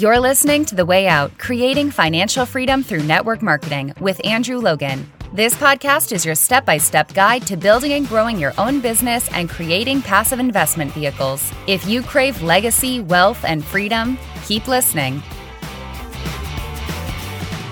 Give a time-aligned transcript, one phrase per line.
[0.00, 5.06] You're listening to The Way Out Creating Financial Freedom Through Network Marketing with Andrew Logan.
[5.34, 9.30] This podcast is your step by step guide to building and growing your own business
[9.34, 11.52] and creating passive investment vehicles.
[11.66, 14.16] If you crave legacy, wealth, and freedom,
[14.46, 15.22] keep listening.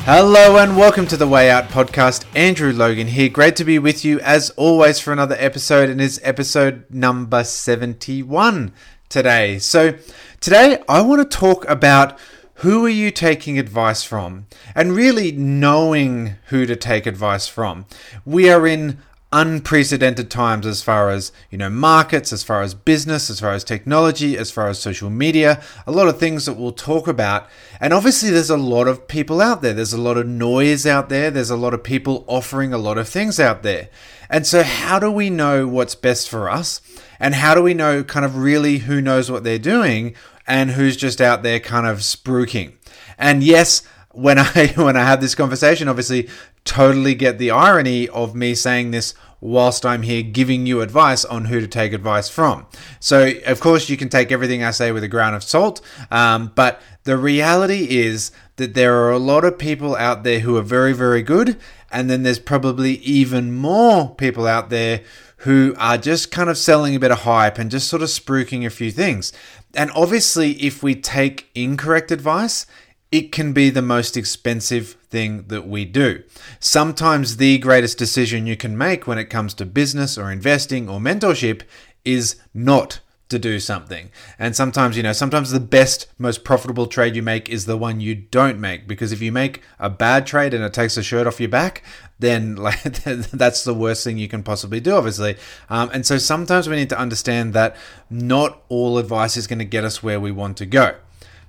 [0.05, 2.27] Hello and welcome to the Way Out podcast.
[2.37, 3.31] Andrew Logan here.
[3.31, 8.75] Great to be with you as always for another episode, and it's episode number 71
[9.09, 9.59] today.
[9.59, 9.97] So,
[10.41, 12.19] today I want to talk about
[12.57, 14.47] who are you taking advice from?
[14.75, 17.87] And really knowing who to take advice from.
[18.25, 18.99] We are in
[19.31, 23.63] unprecedented times as far as you know markets as far as business as far as
[23.63, 27.47] technology as far as social media a lot of things that we'll talk about.
[27.79, 29.75] And obviously there's a lot of people out there.
[29.75, 31.31] There's a lot of noise out there.
[31.31, 33.91] There's a lot of people offering a lot of things out there
[34.31, 36.81] and so how do we know what's best for us
[37.19, 40.15] and how do we know kind of really who knows what they're doing
[40.47, 42.73] and who's just out there kind of spruiking
[43.19, 43.83] and yes
[44.19, 46.29] when I when I have this conversation, obviously
[46.65, 51.45] totally get the irony of me saying this whilst I'm here giving you advice on
[51.45, 52.67] who to take advice from.
[52.99, 56.51] So, of course, you can take everything I say with a grain of salt, um,
[56.57, 60.63] but the reality is that there are a lot of people out there who are
[60.63, 61.57] very, very good,
[61.91, 65.03] and then there's probably even more people out there
[65.39, 68.67] who are just kind of selling a bit of hype and just sort of spruiking
[68.67, 69.33] a few things.
[69.75, 72.67] And obviously, if we take incorrect advice,
[73.11, 76.23] it can be the most expensive thing that we do.
[76.61, 80.99] Sometimes the greatest decision you can make when it comes to business or investing or
[80.99, 81.63] mentorship
[82.05, 84.11] is not to do something.
[84.39, 88.01] And sometimes, you know, sometimes the best, most profitable trade you make is the one
[88.01, 88.89] you don't make.
[88.89, 91.83] Because if you make a bad trade and it takes a shirt off your back,
[92.19, 95.37] then like that's the worst thing you can possibly do, obviously.
[95.69, 97.77] Um, and so sometimes we need to understand that
[98.09, 100.97] not all advice is going to get us where we want to go.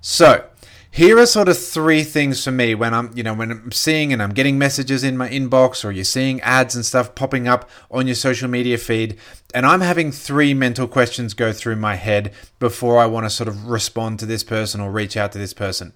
[0.02, 0.46] So
[0.92, 4.12] here are sort of three things for me when I'm, you know, when I'm seeing
[4.12, 7.70] and I'm getting messages in my inbox or you're seeing ads and stuff popping up
[7.92, 9.18] on your social media feed.
[9.54, 13.48] And I'm having three mental questions go through my head before I want to sort
[13.48, 15.94] of respond to this person or reach out to this person.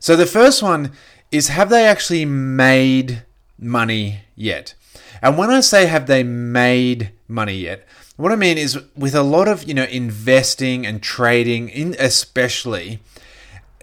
[0.00, 0.92] So the first one
[1.32, 3.22] is have they actually made
[3.58, 4.74] money yet?
[5.22, 7.86] And when I say have they made money yet,
[8.16, 13.00] what I mean is with a lot of, you know, investing and trading in especially,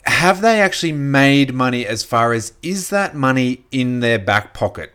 [0.06, 4.94] have they actually made money as far as is that money in their back pocket?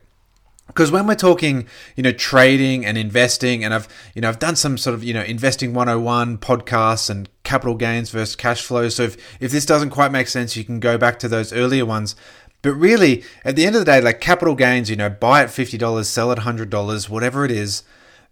[0.67, 4.55] Because when we're talking, you know, trading and investing, and I've, you know, I've done
[4.55, 8.89] some sort of, you know, investing 101 podcasts and capital gains versus cash flow.
[8.91, 11.87] So if, if this doesn't quite make sense, you can go back to those earlier
[11.87, 12.15] ones.
[12.61, 15.49] But really, at the end of the day, like capital gains, you know, buy at
[15.49, 17.83] $50, sell at $100, whatever it is,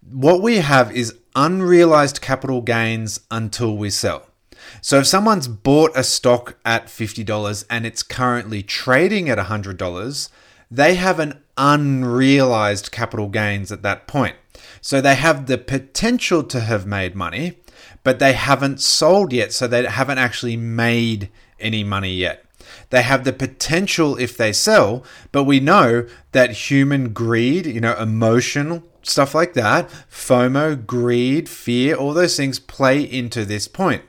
[0.09, 4.27] what we have is unrealized capital gains until we sell.
[4.81, 10.29] So if someone's bought a stock at $50 and it's currently trading at $100,
[10.71, 14.37] they have an unrealized capital gains at that point.
[14.81, 17.59] So they have the potential to have made money,
[18.05, 19.53] but they haven't sold yet.
[19.53, 22.45] So they haven't actually made any money yet.
[22.91, 27.97] They have the potential if they sell, but we know that human greed, you know,
[27.97, 34.03] emotional stuff like that, FOMO, greed, fear, all those things play into this point.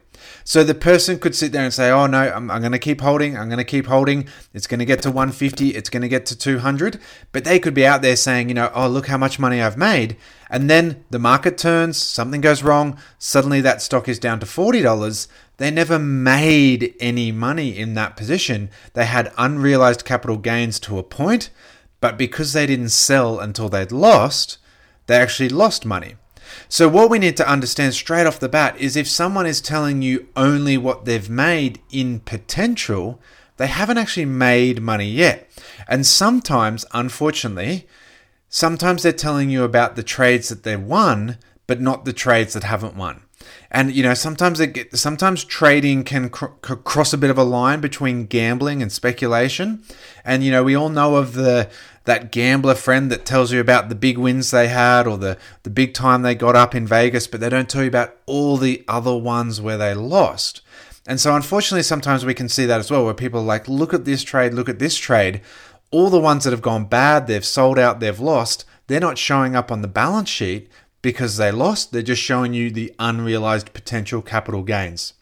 [0.47, 3.01] So the person could sit there and say, "Oh no, I'm, I'm going to keep
[3.01, 3.37] holding.
[3.37, 4.29] I'm going to keep holding.
[4.53, 5.71] It's going to get to 150.
[5.71, 7.01] It's going to get to 200."
[7.33, 9.75] But they could be out there saying, "You know, oh look how much money I've
[9.75, 10.15] made,"
[10.49, 14.81] and then the market turns, something goes wrong, suddenly that stock is down to forty
[14.81, 15.27] dollars.
[15.57, 18.69] They never made any money in that position.
[18.93, 21.49] They had unrealized capital gains to a point,
[21.99, 24.59] but because they didn't sell until they'd lost,
[25.07, 26.15] they actually lost money.
[26.69, 30.01] So, what we need to understand straight off the bat is if someone is telling
[30.01, 33.19] you only what they've made in potential,
[33.57, 35.49] they haven't actually made money yet.
[35.87, 37.87] And sometimes, unfortunately,
[38.49, 42.63] sometimes they're telling you about the trades that they've won, but not the trades that
[42.63, 43.23] haven't won.
[43.69, 47.44] And you know, sometimes it get, sometimes trading can cr- cross a bit of a
[47.44, 49.83] line between gambling and speculation.
[50.24, 51.69] And you know, we all know of the
[52.07, 55.69] that gambler friend that tells you about the big wins they had or the, the
[55.69, 58.83] big time they got up in Vegas, but they don't tell you about all the
[58.88, 60.62] other ones where they lost.
[61.06, 63.94] And so, unfortunately, sometimes we can see that as well, where people are like, look
[63.94, 65.41] at this trade, look at this trade.
[65.91, 69.56] All the ones that have gone bad, they've sold out, they've lost, they're not showing
[69.56, 70.69] up on the balance sheet
[71.01, 71.91] because they lost.
[71.91, 75.13] They're just showing you the unrealized potential capital gains.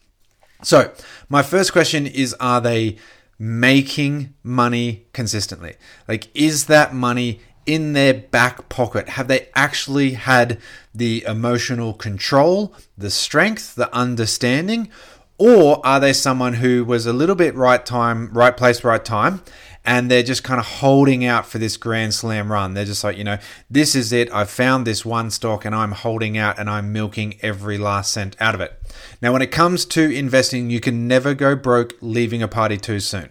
[0.63, 0.93] So,
[1.29, 2.97] my first question is Are they
[3.37, 5.75] making money consistently?
[6.07, 9.09] Like, is that money in their back pocket?
[9.09, 10.59] Have they actually had
[10.93, 14.89] the emotional control, the strength, the understanding?
[15.37, 19.41] Or are they someone who was a little bit right time, right place, right time,
[19.85, 22.73] and they're just kind of holding out for this grand slam run?
[22.73, 23.37] They're just like, you know,
[23.69, 24.31] this is it.
[24.33, 28.35] I've found this one stock and I'm holding out and I'm milking every last cent
[28.39, 28.79] out of it.
[29.21, 32.99] Now, when it comes to investing, you can never go broke leaving a party too
[32.99, 33.29] soon.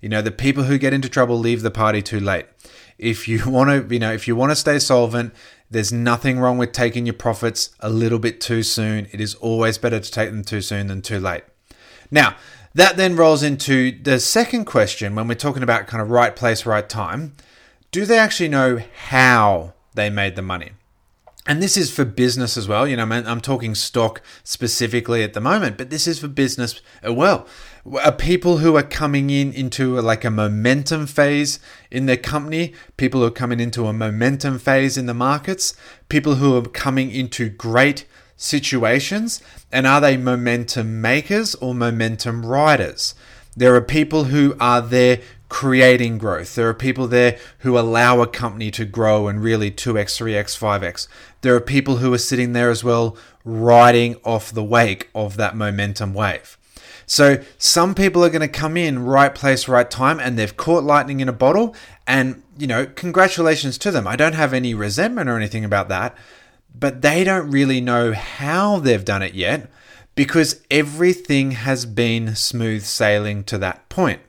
[0.00, 2.46] You know, the people who get into trouble leave the party too late.
[2.98, 5.34] If you want to, you know, if you want to stay solvent,
[5.70, 9.08] there's nothing wrong with taking your profits a little bit too soon.
[9.10, 11.44] It is always better to take them too soon than too late.
[12.10, 12.36] Now,
[12.74, 16.66] that then rolls into the second question when we're talking about kind of right place,
[16.66, 17.34] right time.
[17.90, 20.70] Do they actually know how they made the money?
[21.46, 22.86] And this is for business as well.
[22.86, 27.12] You know, I'm talking stock specifically at the moment, but this is for business as
[27.12, 27.46] well
[28.02, 31.58] are people who are coming in into like a momentum phase
[31.90, 35.74] in their company, people who are coming into a momentum phase in the markets,
[36.08, 38.06] people who are coming into great
[38.42, 39.40] situations,
[39.70, 43.14] and are they momentum makers or momentum riders?
[43.56, 46.54] There are people who are there creating growth.
[46.54, 51.08] There are people there who allow a company to grow and really 2x, 3x, 5x.
[51.42, 55.54] There are people who are sitting there as well, riding off the wake of that
[55.54, 56.56] momentum wave.
[57.06, 60.84] So some people are going to come in right place, right time, and they've caught
[60.84, 61.74] lightning in a bottle.
[62.06, 64.06] And, you know, congratulations to them.
[64.08, 66.16] I don't have any resentment or anything about that,
[66.74, 69.70] but they don't really know how they've done it yet
[70.14, 74.20] because everything has been smooth sailing to that point.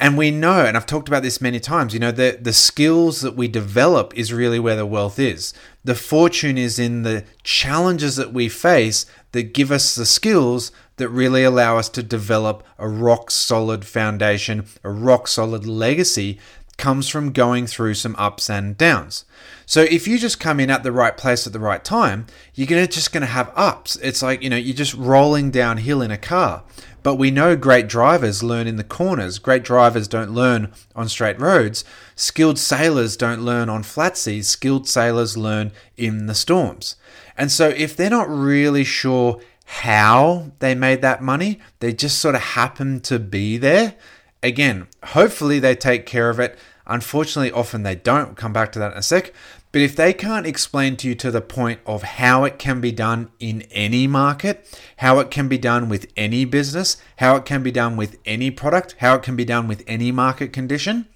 [0.00, 3.20] And we know, and I've talked about this many times, you know, the, the skills
[3.22, 5.52] that we develop is really where the wealth is.
[5.82, 11.08] The fortune is in the challenges that we face that give us the skills that
[11.08, 16.38] really allow us to develop a rock solid foundation, a rock solid legacy
[16.78, 19.24] comes from going through some ups and downs.
[19.66, 22.66] So if you just come in at the right place at the right time, you're
[22.66, 23.96] gonna just gonna have ups.
[23.96, 26.62] It's like, you know, you're just rolling downhill in a car.
[27.02, 29.38] But we know great drivers learn in the corners.
[29.38, 31.84] Great drivers don't learn on straight roads.
[32.16, 34.48] Skilled sailors don't learn on flat seas.
[34.48, 36.96] Skilled sailors learn in the storms.
[37.36, 41.60] And so if they're not really sure how they made that money.
[41.80, 43.94] They just sort of happen to be there.
[44.42, 46.58] Again, hopefully they take care of it.
[46.88, 48.36] Unfortunately, often they don't.
[48.36, 49.32] come back to that in a sec.
[49.70, 52.90] But if they can't explain to you to the point of how it can be
[52.90, 54.66] done in any market,
[54.98, 58.50] how it can be done with any business, how it can be done with any
[58.50, 61.06] product, how it can be done with any market condition,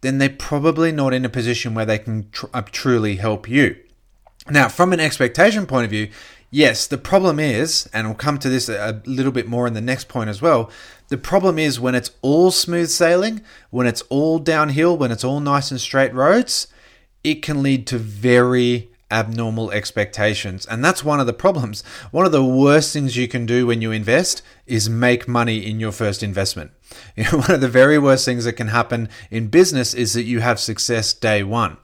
[0.00, 3.76] then they're probably not in a position where they can tr- uh, truly help you.
[4.50, 6.08] Now, from an expectation point of view,
[6.54, 9.80] Yes, the problem is, and we'll come to this a little bit more in the
[9.80, 10.70] next point as well.
[11.12, 15.40] The problem is when it's all smooth sailing, when it's all downhill, when it's all
[15.40, 16.68] nice and straight roads,
[17.22, 20.64] it can lead to very abnormal expectations.
[20.64, 21.84] And that's one of the problems.
[22.12, 25.78] One of the worst things you can do when you invest is make money in
[25.78, 26.70] your first investment.
[27.16, 30.22] You know, one of the very worst things that can happen in business is that
[30.22, 31.76] you have success day one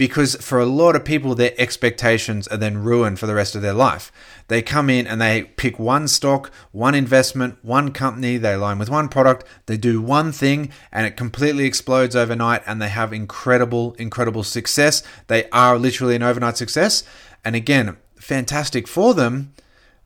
[0.00, 3.60] because for a lot of people, their expectations are then ruined for the rest of
[3.60, 4.10] their life.
[4.48, 8.88] They come in and they pick one stock, one investment, one company, they align with
[8.88, 13.92] one product, they do one thing, and it completely explodes overnight, and they have incredible,
[13.98, 15.02] incredible success.
[15.26, 17.04] They are literally an overnight success.
[17.44, 19.52] And again, fantastic for them,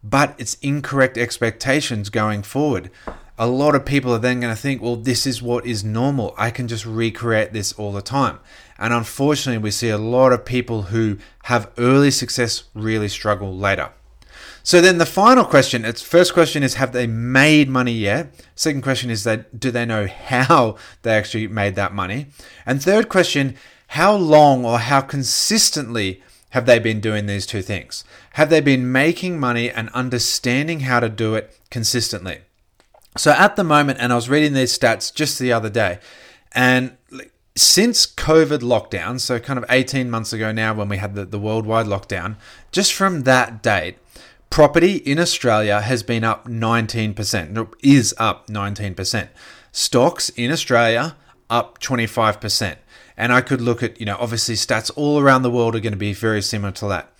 [0.03, 2.91] but it's incorrect expectations going forward
[3.39, 6.35] a lot of people are then going to think, well, this is what is normal.
[6.39, 8.39] I can just recreate this all the time.
[8.79, 13.91] And unfortunately, we see a lot of people who have early success really struggle later.
[14.63, 18.35] So then the final question, its first question is have they made money yet?
[18.55, 22.29] Second question is that do they know how they actually made that money?
[22.65, 23.57] And third question,
[23.89, 28.05] how long or how consistently have they been doing these two things?
[28.35, 32.39] Have they been making money and understanding how to do it consistently?
[33.17, 35.99] So at the moment, and I was reading these stats just the other day,
[36.53, 36.97] and
[37.57, 41.39] since COVID lockdown, so kind of 18 months ago now when we had the, the
[41.39, 42.37] worldwide lockdown,
[42.73, 43.97] just from that date,
[44.51, 49.29] property in Australia has been up 19%, is up 19%.
[49.71, 51.17] Stocks in Australia
[51.49, 52.77] up 25%.
[53.17, 55.93] And I could look at, you know, obviously stats all around the world are going
[55.93, 57.14] to be very similar to that.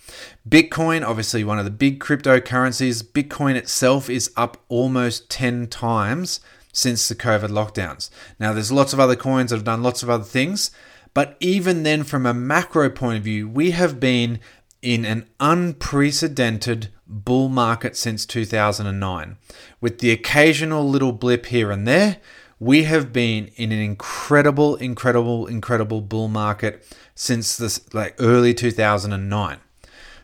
[0.49, 6.41] Bitcoin, obviously one of the big cryptocurrencies, Bitcoin itself is up almost 10 times
[6.73, 8.11] since the COVID lockdowns.
[8.39, 10.71] Now, there's lots of other coins that have done lots of other things,
[11.15, 14.41] but even then, from a macro point of view, we have been
[14.83, 19.37] in an unprecedented bull market since 2009.
[19.81, 22.19] With the occasional little blip here and there,
[22.59, 29.59] we have been in an incredible, incredible, incredible bull market since this like early 2009.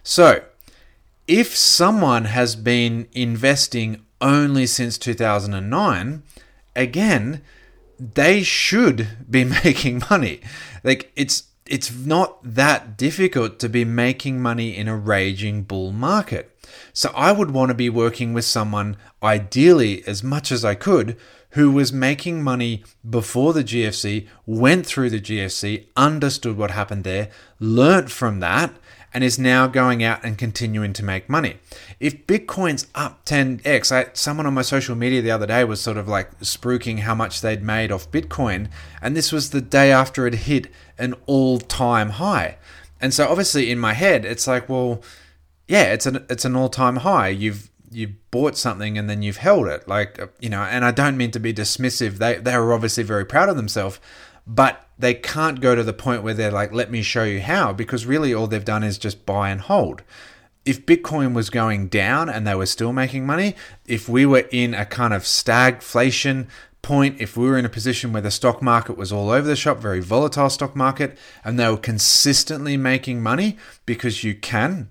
[0.02, 0.42] So,
[1.26, 6.22] if someone has been investing only since 2009,
[6.74, 7.42] again,
[7.98, 10.40] they should be making money.
[10.82, 16.56] Like it's it's not that difficult to be making money in a raging bull market.
[16.92, 21.16] So I would want to be working with someone ideally as much as I could
[21.50, 27.28] who was making money before the GFC, went through the GFC, understood what happened there,
[27.58, 28.72] learnt from that,
[29.12, 31.56] and is now going out and continuing to make money.
[31.98, 35.96] If Bitcoin's up 10x, I, someone on my social media the other day was sort
[35.96, 38.70] of like spruiking how much they'd made off Bitcoin,
[39.02, 42.56] and this was the day after it hit an all time high.
[43.00, 45.02] And so obviously in my head, it's like, well,
[45.66, 47.28] yeah, it's an it's an all time high.
[47.28, 50.62] You've you bought something and then you've held it, like you know.
[50.62, 52.18] And I don't mean to be dismissive.
[52.18, 53.98] They they are obviously very proud of themselves,
[54.46, 57.72] but they can't go to the point where they're like, let me show you how,
[57.72, 60.02] because really all they've done is just buy and hold.
[60.64, 64.74] If Bitcoin was going down and they were still making money, if we were in
[64.74, 66.48] a kind of stagflation
[66.82, 69.56] point, if we were in a position where the stock market was all over the
[69.56, 74.90] shop, very volatile stock market, and they were consistently making money because you can,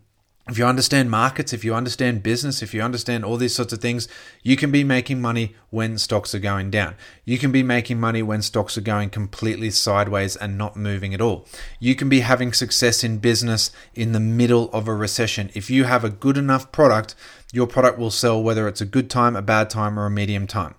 [0.50, 3.80] if you understand markets, if you understand business, if you understand all these sorts of
[3.80, 4.08] things,
[4.42, 6.96] you can be making money when stocks are going down.
[7.24, 11.22] You can be making money when stocks are going completely sideways and not moving at
[11.22, 11.46] all.
[11.80, 15.52] You can be having success in business in the middle of a recession.
[15.54, 17.14] If you have a good enough product,
[17.54, 20.48] your product will sell whether it's a good time, a bad time, or a medium
[20.48, 20.76] time.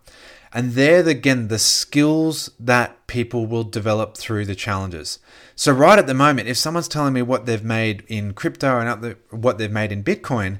[0.53, 5.21] And they're, again, the skills that people will develop through the challenges.
[5.55, 9.17] So, right at the moment, if someone's telling me what they've made in crypto and
[9.31, 10.59] what they've made in Bitcoin,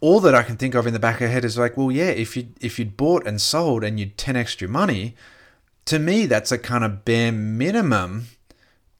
[0.00, 1.90] all that I can think of in the back of the head is like, well,
[1.90, 5.16] yeah, if you if you'd bought and sold and you'd 10 extra money,
[5.84, 8.26] to me that's a kind of bare minimum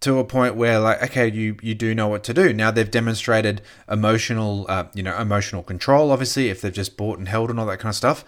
[0.00, 2.90] to a point where like okay you you do know what to do now they've
[2.90, 7.60] demonstrated emotional uh, you know emotional control obviously if they've just bought and held and
[7.60, 8.24] all that kind of stuff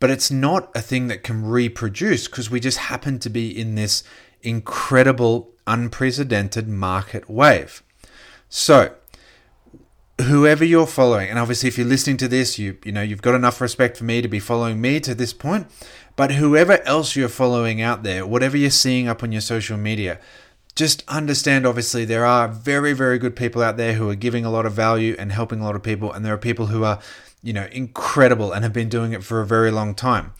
[0.00, 3.74] but it's not a thing that can reproduce because we just happen to be in
[3.74, 4.02] this
[4.42, 7.82] incredible, unprecedented market wave.
[8.48, 8.94] So,
[10.22, 13.34] whoever you're following, and obviously if you're listening to this, you you know you've got
[13.34, 15.68] enough respect for me to be following me to this point.
[16.16, 20.18] But whoever else you're following out there, whatever you're seeing up on your social media,
[20.74, 24.50] just understand obviously there are very very good people out there who are giving a
[24.50, 26.98] lot of value and helping a lot of people and there are people who are
[27.42, 30.32] you know, incredible and have been doing it for a very long time.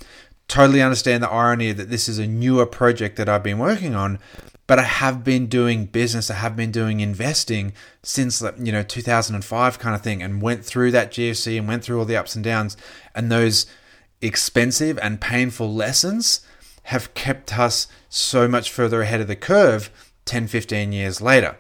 [0.49, 4.19] Totally understand the irony that this is a newer project that I've been working on,
[4.67, 9.79] but I have been doing business, I have been doing investing since you know 2005
[9.79, 12.45] kind of thing, and went through that GFC and went through all the ups and
[12.45, 12.77] downs,
[13.15, 13.67] and those
[14.21, 16.41] expensive and painful lessons
[16.85, 19.91] have kept us so much further ahead of the curve
[20.25, 21.57] 10, 15 years later.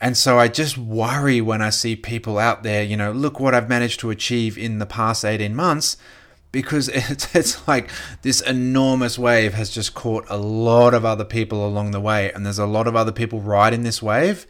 [0.00, 3.54] And so I just worry when I see people out there, you know, look what
[3.54, 5.98] I've managed to achieve in the past 18 months
[6.52, 7.90] because it's, it's like
[8.22, 12.44] this enormous wave has just caught a lot of other people along the way and
[12.44, 14.46] there's a lot of other people riding this wave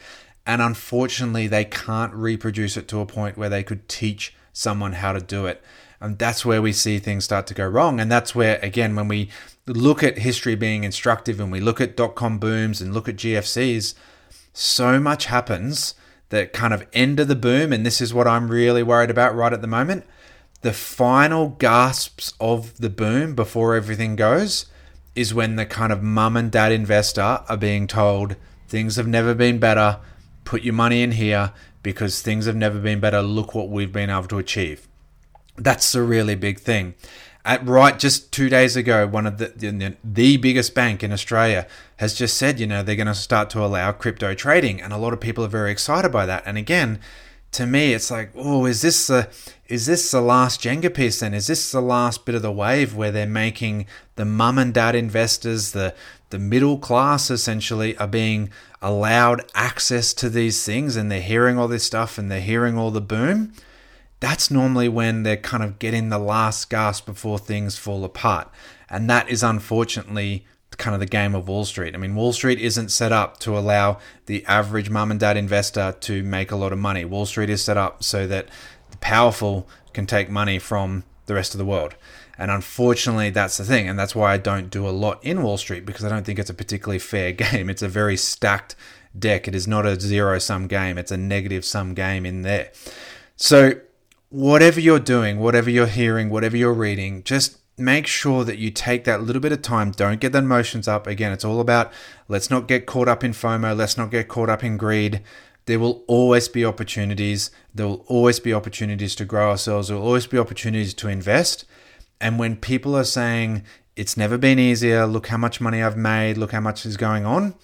[0.47, 5.12] and unfortunately they can't reproduce it to a point where they could teach someone how
[5.12, 5.62] to do it.
[6.00, 9.09] And that's where we see things start to go wrong and that's where again when
[9.09, 9.28] we
[9.66, 13.95] look at history being instructive and we look at dot-com booms and look at gfcs
[14.52, 15.95] so much happens
[16.30, 19.35] that kind of end of the boom, and this is what I'm really worried about
[19.35, 20.04] right at the moment.
[20.62, 24.66] The final gasps of the boom before everything goes
[25.14, 28.37] is when the kind of mum and dad investor are being told
[28.69, 29.99] things have never been better,
[30.45, 31.52] put your money in here
[31.83, 33.23] because things have never been better.
[33.23, 34.87] Look what we've been able to achieve.
[35.57, 36.95] That's a really big thing.
[37.45, 41.67] At right just two days ago, one of the, the, biggest bank in Australia
[41.97, 44.99] has just said, you know, they're going to start to allow crypto trading, and a
[44.99, 46.43] lot of people are very excited by that.
[46.45, 47.01] And again,
[47.53, 49.29] to me, it's like, oh, is this the
[49.69, 51.21] is this the last Jenga piece?
[51.21, 54.75] Then is this the last bit of the wave where they're making the mum and
[54.75, 55.95] dad investors, the
[56.29, 58.51] the middle class, essentially, are being
[58.83, 62.91] allowed access to these things, and they're hearing all this stuff, and they're hearing all
[62.91, 63.53] the boom
[64.21, 68.50] that's normally when they're kind of getting the last gasp before things fall apart.
[68.89, 70.47] And that is unfortunately
[70.77, 71.95] kind of the game of Wall Street.
[71.95, 75.95] I mean, Wall Street isn't set up to allow the average mum and dad investor
[76.00, 77.05] to make a lot of money.
[77.05, 78.49] Wall Street is set up so that
[78.91, 81.95] the powerful can take money from the rest of the world.
[82.39, 83.89] And unfortunately, that's the thing.
[83.89, 86.39] And that's why I don't do a lot in Wall Street because I don't think
[86.39, 87.69] it's a particularly fair game.
[87.69, 88.75] It's a very stacked
[89.17, 89.47] deck.
[89.47, 92.73] It is not a zero sum game, it's a negative sum game in there.
[93.37, 93.75] So
[94.31, 99.05] whatever you're doing, whatever you're hearing, whatever you're reading, just make sure that you take
[99.05, 99.91] that little bit of time.
[99.91, 101.07] Don't get the emotions up.
[101.07, 101.93] Again, it's all about
[102.29, 105.21] let's not get caught up in FOMO, let's not get caught up in greed.
[105.67, 107.51] There will always be opportunities.
[107.75, 109.89] There will always be opportunities to grow ourselves.
[109.89, 111.65] There will always be opportunities to invest.
[112.21, 113.65] And when people are saying,
[113.97, 117.27] it's never been easier, look how much money I've made, look how much is going
[117.27, 117.55] on,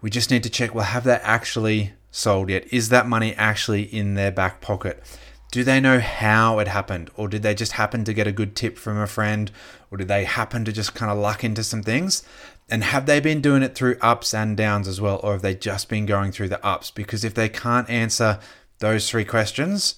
[0.00, 2.70] we just need to check well, have that actually sold yet?
[2.72, 5.02] Is that money actually in their back pocket?
[5.50, 7.10] Do they know how it happened?
[7.16, 9.50] Or did they just happen to get a good tip from a friend?
[9.90, 12.22] Or did they happen to just kind of luck into some things?
[12.68, 15.20] And have they been doing it through ups and downs as well?
[15.24, 16.92] Or have they just been going through the ups?
[16.92, 18.38] Because if they can't answer
[18.78, 19.96] those three questions,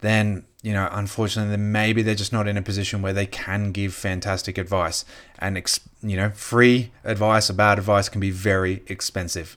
[0.00, 3.72] then you know unfortunately then maybe they're just not in a position where they can
[3.72, 5.04] give fantastic advice
[5.38, 5.56] and
[6.02, 9.56] you know free advice or bad advice can be very expensive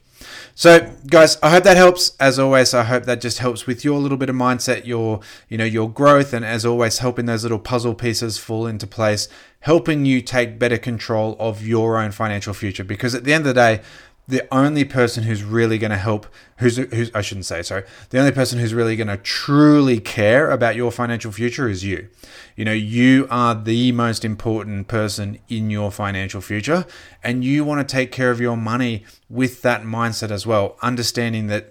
[0.56, 2.16] so guys i hope that helps.
[2.20, 5.58] As always i hope that just helps with your little bit of mindset your you
[5.58, 9.28] know your growth and as always helping those little puzzle pieces fall into place
[9.62, 12.84] helping you take better control of your own financial future.
[12.84, 13.82] Because at the end of the day
[14.28, 17.84] the only person who's really going to help who's who's I shouldn't say sorry.
[18.12, 22.08] The only person who's really going to truly care about your financial future is you.
[22.56, 26.86] You know you are the most important person in your financial future
[27.24, 31.48] and you want to take care of your money with that mindset as well understanding
[31.48, 31.71] that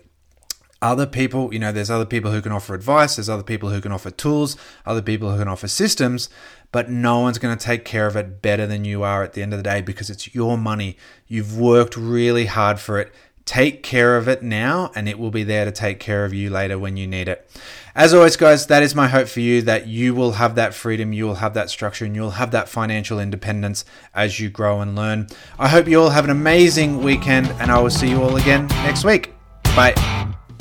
[0.83, 3.81] other people, you know, there's other people who can offer advice, there's other people who
[3.81, 4.57] can offer tools,
[4.87, 6.31] other people who can offer systems,
[6.73, 9.43] but no one's going to take care of it better than you are at the
[9.43, 10.97] end of the day because it's your money.
[11.27, 13.13] You've worked really hard for it.
[13.45, 16.51] Take care of it now, and it will be there to take care of you
[16.51, 17.51] later when you need it.
[17.97, 21.13] As always, guys, that is my hope for you that you will have that freedom,
[21.13, 23.85] you will have that structure, and you'll have that financial independence
[24.15, 25.27] as you grow and learn.
[25.59, 28.69] I hope you all have an amazing weekend, and I will see you all again
[28.69, 29.33] next week.
[29.75, 30.20] Bye.